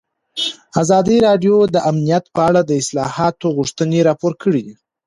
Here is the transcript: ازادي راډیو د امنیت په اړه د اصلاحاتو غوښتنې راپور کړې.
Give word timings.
ازادي 0.81 1.17
راډیو 1.27 1.55
د 1.73 1.75
امنیت 1.89 2.25
په 2.35 2.41
اړه 2.49 2.61
د 2.65 2.71
اصلاحاتو 2.81 3.47
غوښتنې 3.57 3.99
راپور 4.09 4.33
کړې. 4.43 4.65